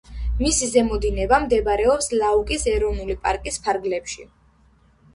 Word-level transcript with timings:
მისი 0.37 0.69
ზემო 0.71 0.97
დინება 1.03 1.39
მდებარეობს 1.43 2.11
ლაუკის 2.23 2.69
ეროვნული 2.75 3.21
პარკის 3.29 3.65
ფარგლებში. 3.71 4.31